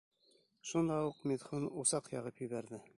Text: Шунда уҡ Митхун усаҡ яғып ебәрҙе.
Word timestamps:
Шунда 0.69 0.97
уҡ 1.11 1.21
Митхун 1.33 1.69
усаҡ 1.85 2.13
яғып 2.19 2.47
ебәрҙе. 2.47 2.87